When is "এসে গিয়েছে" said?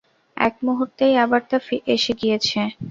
1.87-2.59